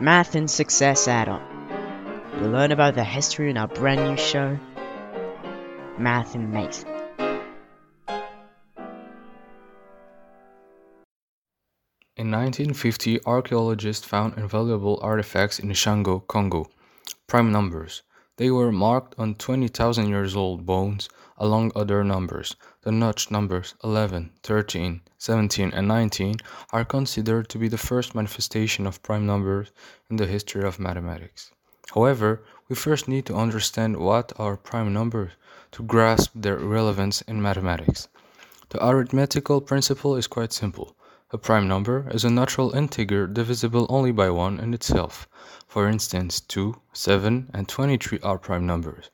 Math 0.00 0.36
and 0.36 0.48
Success 0.48 1.08
Add-on. 1.08 1.42
You'll 2.38 2.50
learn 2.50 2.70
about 2.70 2.94
the 2.94 3.02
history 3.02 3.50
in 3.50 3.56
our 3.56 3.66
brand 3.66 4.00
new 4.04 4.16
show, 4.16 4.56
Math 5.98 6.36
and 6.36 6.52
Math. 6.52 6.84
In 12.16 12.30
1950, 12.30 13.26
archaeologists 13.26 14.06
found 14.06 14.38
invaluable 14.38 15.00
artifacts 15.02 15.58
in 15.58 15.68
Ishango, 15.68 16.24
Congo, 16.28 16.68
prime 17.26 17.50
numbers. 17.50 18.02
They 18.38 18.52
were 18.52 18.70
marked 18.70 19.16
on 19.18 19.34
20,000 19.34 20.08
years 20.08 20.36
old 20.36 20.64
bones, 20.64 21.08
along 21.38 21.72
other 21.74 22.04
numbers. 22.04 22.54
The 22.82 22.92
notched 22.92 23.32
numbers 23.32 23.74
11, 23.82 24.30
13, 24.44 25.00
17, 25.18 25.72
and 25.74 25.88
19 25.88 26.36
are 26.72 26.84
considered 26.84 27.48
to 27.48 27.58
be 27.58 27.66
the 27.66 27.76
first 27.76 28.14
manifestation 28.14 28.86
of 28.86 29.02
prime 29.02 29.26
numbers 29.26 29.72
in 30.08 30.16
the 30.18 30.26
history 30.26 30.62
of 30.62 30.78
mathematics. 30.78 31.50
However, 31.92 32.44
we 32.68 32.76
first 32.76 33.08
need 33.08 33.26
to 33.26 33.34
understand 33.34 33.96
what 33.96 34.32
are 34.38 34.56
prime 34.56 34.92
numbers 34.92 35.32
to 35.72 35.82
grasp 35.82 36.30
their 36.36 36.58
relevance 36.58 37.22
in 37.22 37.42
mathematics. 37.42 38.06
The 38.68 38.86
arithmetical 38.86 39.60
principle 39.60 40.14
is 40.14 40.28
quite 40.28 40.52
simple. 40.52 40.94
A 41.30 41.36
prime 41.36 41.68
number 41.68 42.08
is 42.10 42.24
a 42.24 42.30
natural 42.30 42.74
integer 42.74 43.26
divisible 43.26 43.86
only 43.90 44.12
by 44.12 44.30
1 44.30 44.60
in 44.60 44.72
itself. 44.72 45.28
For 45.66 45.86
instance, 45.86 46.40
2, 46.40 46.80
7, 46.94 47.50
and 47.52 47.68
23 47.68 48.18
are 48.20 48.38
prime 48.38 48.64
numbers. 48.64 49.10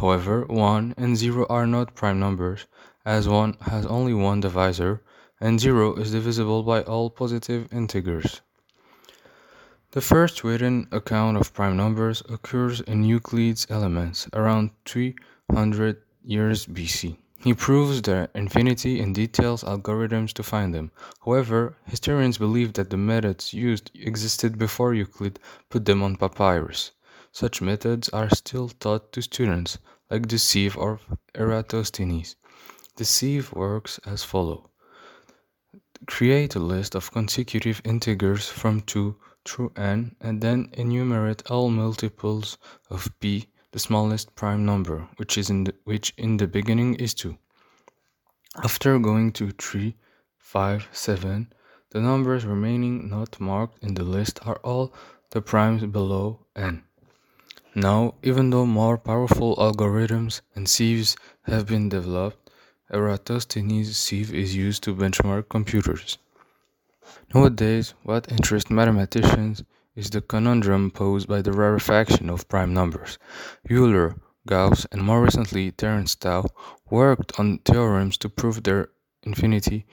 However, 0.00 0.44
1 0.46 0.94
and 0.96 1.16
0 1.16 1.46
are 1.50 1.66
not 1.66 1.96
prime 1.96 2.20
numbers, 2.20 2.66
as 3.04 3.28
1 3.28 3.56
has 3.62 3.84
only 3.86 4.14
one 4.14 4.38
divisor, 4.38 5.02
and 5.40 5.58
0 5.58 5.94
is 5.94 6.12
divisible 6.12 6.62
by 6.62 6.82
all 6.82 7.10
positive 7.10 7.66
integers. 7.72 8.42
The 9.90 10.00
first 10.00 10.44
written 10.44 10.86
account 10.92 11.36
of 11.36 11.52
prime 11.52 11.76
numbers 11.76 12.22
occurs 12.28 12.80
in 12.80 13.02
Euclid's 13.02 13.66
Elements 13.68 14.28
around 14.34 14.70
300 14.84 16.00
years 16.22 16.66
BC. 16.66 17.16
He 17.42 17.54
proves 17.54 18.02
their 18.02 18.28
infinity 18.34 19.00
and 19.00 19.14
details 19.14 19.64
algorithms 19.64 20.34
to 20.34 20.42
find 20.42 20.74
them. 20.74 20.90
However, 21.24 21.74
historians 21.86 22.36
believe 22.36 22.74
that 22.74 22.90
the 22.90 22.98
methods 22.98 23.54
used 23.54 23.90
existed 23.94 24.58
before 24.58 24.92
Euclid 24.92 25.38
put 25.70 25.86
them 25.86 26.02
on 26.02 26.16
papyrus. 26.16 26.90
Such 27.32 27.62
methods 27.62 28.10
are 28.10 28.28
still 28.28 28.68
taught 28.68 29.12
to 29.12 29.22
students, 29.22 29.78
like 30.10 30.28
the 30.28 30.38
sieve 30.38 30.76
of 30.76 31.00
Eratosthenes. 31.34 32.36
The 32.96 33.06
sieve 33.06 33.52
works 33.54 33.98
as 34.04 34.22
follows. 34.22 34.66
Create 36.06 36.56
a 36.56 36.60
list 36.60 36.94
of 36.94 37.10
consecutive 37.10 37.80
integers 37.86 38.48
from 38.48 38.82
2 38.82 39.16
through 39.46 39.72
n 39.76 40.14
and 40.20 40.42
then 40.42 40.68
enumerate 40.74 41.50
all 41.50 41.70
multiples 41.70 42.58
of 42.90 43.08
p 43.18 43.48
the 43.72 43.78
smallest 43.78 44.34
prime 44.34 44.64
number, 44.64 45.08
which 45.16 45.38
is 45.38 45.50
in 45.50 45.64
the, 45.64 45.74
which 45.84 46.12
in 46.16 46.36
the 46.36 46.46
beginning 46.46 46.94
is 46.94 47.14
2. 47.14 47.36
After 48.64 48.98
going 48.98 49.32
to 49.32 49.50
3, 49.52 49.94
5, 50.38 50.88
7, 50.92 51.52
the 51.90 52.00
numbers 52.00 52.44
remaining 52.44 53.08
not 53.08 53.40
marked 53.40 53.82
in 53.82 53.94
the 53.94 54.04
list 54.04 54.40
are 54.46 54.60
all 54.64 54.92
the 55.30 55.40
primes 55.40 55.84
below 55.86 56.40
n. 56.56 56.82
Now, 57.74 58.14
even 58.22 58.50
though 58.50 58.66
more 58.66 58.98
powerful 58.98 59.54
algorithms 59.56 60.40
and 60.56 60.68
sieves 60.68 61.16
have 61.42 61.66
been 61.66 61.88
developed, 61.88 62.50
Eratosthenes' 62.92 63.96
sieve 63.96 64.34
is 64.34 64.56
used 64.56 64.82
to 64.82 64.96
benchmark 64.96 65.48
computers. 65.48 66.18
Nowadays, 67.32 67.94
what 68.02 68.30
interests 68.32 68.70
mathematicians 68.70 69.62
is 70.00 70.08
the 70.08 70.22
conundrum 70.22 70.90
posed 70.90 71.28
by 71.28 71.42
the 71.42 71.52
rarefaction 71.52 72.30
of 72.30 72.48
prime 72.48 72.72
numbers. 72.72 73.18
Euler, 73.70 74.16
Gauss, 74.46 74.86
and 74.90 75.02
more 75.02 75.22
recently 75.22 75.70
Terence 75.72 76.14
Tao 76.14 76.46
worked 76.88 77.38
on 77.38 77.58
theorems 77.58 78.16
to 78.16 78.30
prove 78.30 78.62
their 78.62 78.88
infinity 79.24 79.84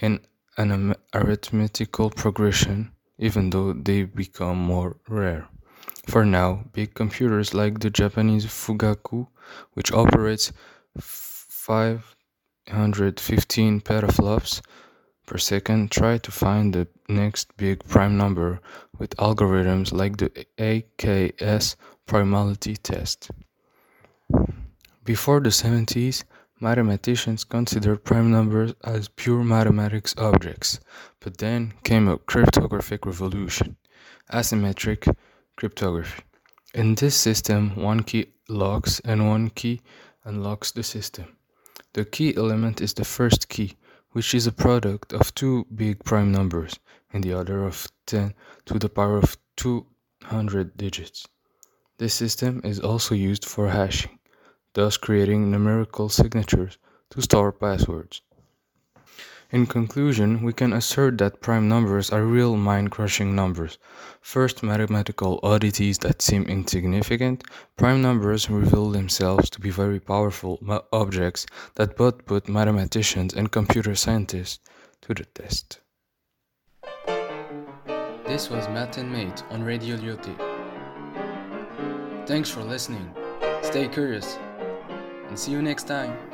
in 0.00 0.20
an 0.56 0.94
arithmetical 1.14 2.08
progression, 2.08 2.92
even 3.18 3.50
though 3.50 3.74
they 3.74 4.04
become 4.04 4.56
more 4.56 4.96
rare. 5.10 5.46
For 6.08 6.24
now, 6.24 6.64
big 6.72 6.94
computers 6.94 7.52
like 7.52 7.80
the 7.80 7.90
Japanese 7.90 8.46
Fugaku, 8.46 9.28
which 9.74 9.92
operates 9.92 10.52
515 10.98 13.82
petaflops, 13.82 14.62
per 15.26 15.38
second 15.38 15.90
try 15.90 16.18
to 16.18 16.30
find 16.30 16.74
the 16.74 16.86
next 17.08 17.56
big 17.56 17.84
prime 17.84 18.16
number 18.16 18.60
with 18.98 19.16
algorithms 19.16 19.92
like 19.92 20.16
the 20.16 20.30
AKS 20.58 21.76
primality 22.06 22.76
test. 22.82 23.30
Before 25.04 25.40
the 25.40 25.50
70s, 25.50 26.24
mathematicians 26.60 27.44
considered 27.44 28.04
prime 28.04 28.30
numbers 28.30 28.74
as 28.84 29.08
pure 29.08 29.44
mathematics 29.44 30.14
objects, 30.16 30.80
but 31.20 31.38
then 31.38 31.74
came 31.82 32.08
a 32.08 32.18
cryptographic 32.18 33.04
revolution, 33.04 33.76
asymmetric 34.32 35.14
cryptography. 35.56 36.22
In 36.74 36.94
this 36.94 37.14
system, 37.14 37.76
one 37.76 38.02
key 38.02 38.26
locks 38.48 39.00
and 39.04 39.28
one 39.28 39.50
key 39.50 39.80
unlocks 40.24 40.72
the 40.72 40.82
system. 40.82 41.36
The 41.92 42.04
key 42.04 42.34
element 42.36 42.80
is 42.80 42.94
the 42.94 43.04
first 43.04 43.48
key, 43.48 43.76
which 44.14 44.32
is 44.32 44.46
a 44.46 44.52
product 44.52 45.12
of 45.12 45.34
two 45.34 45.66
big 45.74 46.04
prime 46.04 46.30
numbers 46.30 46.78
in 47.12 47.20
the 47.20 47.34
order 47.34 47.66
of 47.66 47.88
10 48.06 48.32
to 48.64 48.78
the 48.78 48.88
power 48.88 49.18
of 49.18 49.36
200 49.56 50.76
digits. 50.76 51.26
This 51.98 52.14
system 52.14 52.60
is 52.62 52.78
also 52.78 53.16
used 53.16 53.44
for 53.44 53.68
hashing, 53.68 54.20
thus 54.72 54.96
creating 54.96 55.50
numerical 55.50 56.08
signatures 56.08 56.78
to 57.10 57.22
store 57.22 57.50
passwords. 57.50 58.22
In 59.54 59.66
conclusion, 59.66 60.42
we 60.42 60.52
can 60.52 60.72
assert 60.72 61.18
that 61.18 61.40
prime 61.40 61.68
numbers 61.68 62.10
are 62.10 62.24
real 62.24 62.56
mind 62.56 62.90
crushing 62.90 63.36
numbers. 63.36 63.78
First, 64.20 64.64
mathematical 64.64 65.38
oddities 65.44 65.98
that 65.98 66.20
seem 66.20 66.42
insignificant, 66.46 67.44
prime 67.76 68.02
numbers 68.02 68.50
reveal 68.50 68.90
themselves 68.90 69.48
to 69.50 69.60
be 69.60 69.70
very 69.70 70.00
powerful 70.00 70.58
objects 70.92 71.46
that 71.76 71.96
both 71.96 72.26
put 72.26 72.48
mathematicians 72.48 73.32
and 73.32 73.52
computer 73.52 73.94
scientists 73.94 74.58
to 75.02 75.14
the 75.14 75.24
test. 75.24 75.78
This 78.26 78.50
was 78.50 78.66
Math 78.66 78.98
and 78.98 79.12
Mate 79.12 79.44
on 79.50 79.62
Radio 79.62 79.96
Lyoté. 79.96 80.34
Thanks 82.26 82.50
for 82.50 82.64
listening. 82.64 83.14
Stay 83.62 83.86
curious 83.86 84.36
and 85.28 85.38
see 85.38 85.52
you 85.52 85.62
next 85.62 85.84
time. 85.86 86.33